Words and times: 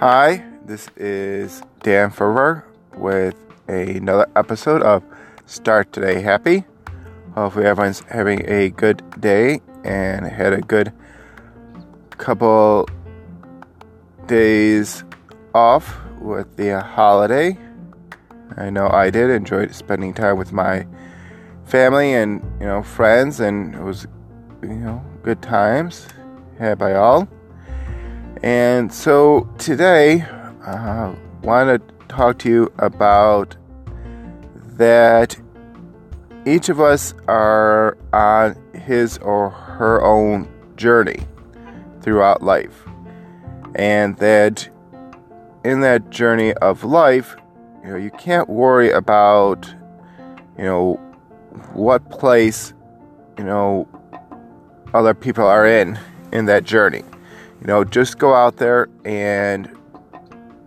Hi, 0.00 0.44
this 0.64 0.86
is 0.96 1.60
Dan 1.82 2.12
Ferber 2.12 2.64
with 2.96 3.34
another 3.66 4.28
episode 4.36 4.80
of 4.80 5.02
Start 5.44 5.92
Today 5.92 6.20
Happy. 6.20 6.62
Hopefully, 7.34 7.66
everyone's 7.66 8.04
having 8.08 8.48
a 8.48 8.70
good 8.70 9.02
day 9.20 9.60
and 9.82 10.24
had 10.24 10.52
a 10.52 10.60
good 10.60 10.92
couple 12.10 12.88
days 14.28 15.02
off 15.52 15.98
with 16.20 16.56
the 16.56 16.80
holiday. 16.80 17.58
I 18.56 18.70
know 18.70 18.88
I 18.88 19.10
did 19.10 19.30
enjoy 19.30 19.66
spending 19.72 20.14
time 20.14 20.38
with 20.38 20.52
my 20.52 20.86
family 21.64 22.14
and 22.14 22.40
you 22.60 22.66
know 22.66 22.84
friends, 22.84 23.40
and 23.40 23.74
it 23.74 23.82
was 23.82 24.06
you 24.62 24.76
know 24.76 25.04
good 25.24 25.42
times 25.42 26.06
had 26.56 26.78
by 26.78 26.94
all. 26.94 27.26
And 28.42 28.92
so 28.92 29.48
today, 29.58 30.22
I 30.64 30.70
uh, 30.70 31.16
want 31.42 31.88
to 31.88 31.94
talk 32.06 32.38
to 32.40 32.48
you 32.48 32.72
about 32.78 33.56
that 34.76 35.36
each 36.46 36.68
of 36.68 36.80
us 36.80 37.14
are 37.26 37.98
on 38.12 38.56
his 38.74 39.18
or 39.18 39.50
her 39.50 40.02
own 40.04 40.48
journey 40.76 41.26
throughout 42.00 42.42
life. 42.42 42.84
And 43.74 44.16
that 44.18 44.68
in 45.64 45.80
that 45.80 46.10
journey 46.10 46.54
of 46.54 46.84
life, 46.84 47.36
you 47.82 47.90
know, 47.90 47.96
you 47.96 48.10
can't 48.12 48.48
worry 48.48 48.90
about, 48.90 49.66
you 50.56 50.64
know, 50.64 50.94
what 51.72 52.08
place, 52.10 52.72
you 53.36 53.44
know, 53.44 53.88
other 54.94 55.12
people 55.12 55.44
are 55.44 55.66
in 55.66 55.98
in 56.32 56.46
that 56.46 56.64
journey. 56.64 57.02
You 57.60 57.66
know, 57.66 57.84
just 57.84 58.18
go 58.18 58.34
out 58.34 58.56
there 58.56 58.88
and 59.04 59.76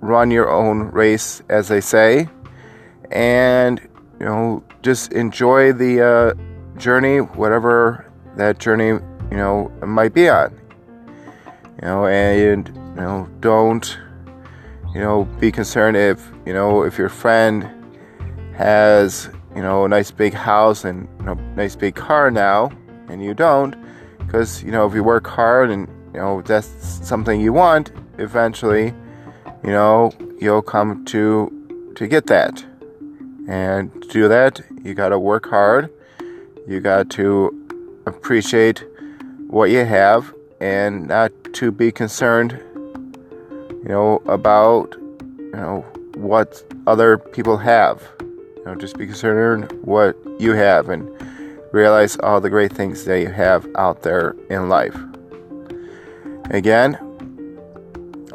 run 0.02 0.32
your 0.32 0.50
own 0.50 0.84
race, 0.92 1.42
as 1.50 1.68
they 1.68 1.80
say, 1.82 2.28
and 3.12 3.80
you 4.20 4.26
know, 4.26 4.64
just 4.82 5.14
enjoy 5.14 5.74
the 5.74 6.02
uh, 6.02 6.78
journey, 6.78 7.20
whatever 7.20 8.12
that 8.36 8.60
journey 8.60 8.88
you 9.32 9.38
know 9.38 9.72
might 9.86 10.14
be 10.14 10.28
on. 10.28 10.52
You 11.82 11.88
know, 11.88 12.06
and 12.08 12.68
you 12.68 13.02
know, 13.02 13.30
don't 13.40 13.98
you 14.94 15.00
know 15.00 15.24
be 15.40 15.52
concerned 15.52 15.96
if 15.96 16.30
you 16.46 16.54
know 16.54 16.84
if 16.84 16.98
your 16.98 17.10
friend 17.10 17.70
has 18.56 19.30
you 19.56 19.62
know 19.62 19.86
a 19.86 19.90
nice 19.90 20.12
big 20.12 20.34
house 20.34 20.84
and 20.84 21.08
a 21.22 21.36
nice 21.56 21.76
big 21.76 21.96
car 21.96 22.30
now, 22.30 22.70
and 23.08 23.24
you 23.24 23.34
don't, 23.34 23.76
because 24.20 24.62
you 24.62 24.72
know 24.72 24.86
if 24.86 24.94
you 24.94 25.04
work 25.04 25.26
hard 25.26 25.72
and 25.72 25.88
you 26.14 26.20
know 26.20 26.42
that's 26.42 26.68
something 27.08 27.40
you 27.40 27.54
want 27.54 27.92
eventually 28.18 28.94
you 29.64 29.72
know 29.72 30.12
you'll 30.40 30.62
come 30.62 31.06
to 31.06 31.94
to 31.96 32.08
get 32.08 32.28
that. 32.28 32.66
And 33.48 33.92
to 34.02 34.08
do 34.08 34.28
that 34.28 34.62
you 34.84 34.94
got 34.94 35.10
to 35.10 35.20
work 35.20 35.48
hard. 35.48 35.90
You 36.68 36.80
got 36.80 37.10
to 37.12 38.02
appreciate 38.06 38.84
what 39.48 39.70
you 39.70 39.86
have 39.86 40.34
and 40.60 41.08
not 41.08 41.32
to 41.54 41.72
be 41.72 41.92
concerned 41.92 42.60
you 43.84 43.90
know 43.90 44.22
about 44.26 44.96
you 44.96 45.52
know 45.54 45.86
what 46.16 46.64
other 46.88 47.18
people 47.18 47.58
have. 47.58 48.02
You 48.20 48.64
know 48.66 48.76
just 48.76 48.98
be 48.98 49.06
concerned 49.06 49.72
what 49.84 50.18
you 50.40 50.54
have 50.54 50.90
and 50.90 51.10
realize 51.72 52.18
all 52.18 52.42
the 52.42 52.50
great 52.50 52.74
things 52.74 53.06
that 53.06 53.20
you 53.22 53.30
have 53.30 53.68
out 53.76 54.02
there 54.02 54.36
in 54.50 54.70
life 54.70 54.98
Again, 56.52 56.98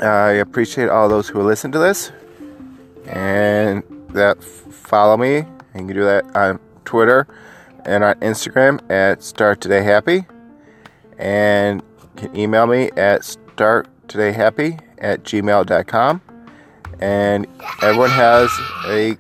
I 0.01 0.31
appreciate 0.33 0.89
all 0.89 1.07
those 1.07 1.29
who 1.29 1.43
listen 1.43 1.71
to 1.73 1.79
this 1.79 2.13
and 3.07 3.83
that 4.11 4.43
follow 4.43 5.19
me. 5.19 5.37
You 5.37 5.47
can 5.75 5.87
do 5.87 6.05
that 6.05 6.35
on 6.35 6.59
Twitter 6.87 7.27
and 7.85 8.03
on 8.03 8.15
Instagram 8.21 8.81
at 8.91 9.23
Start 9.23 9.61
Today 9.61 9.83
Happy. 9.83 10.25
And 11.19 11.83
you 12.01 12.11
can 12.17 12.37
email 12.37 12.67
me 12.67 12.91
at 12.97 13.21
starttodayhappy 13.21 14.81
at 14.97 15.23
gmail.com. 15.23 16.23
And 16.99 17.47
everyone 17.83 18.11
has 18.11 18.51
a 18.87 19.19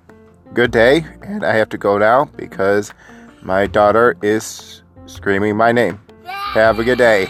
good 0.54 0.71
day. 0.71 1.04
And 1.21 1.44
I 1.44 1.54
have 1.54 1.69
to 1.69 1.78
go 1.78 1.98
now 1.98 2.25
because 2.25 2.94
my 3.42 3.66
daughter 3.66 4.16
is 4.22 4.82
screaming 5.04 5.54
my 5.54 5.71
name. 5.71 6.00
Have 6.25 6.78
a 6.78 6.84
good 6.84 6.97
day. 6.97 7.28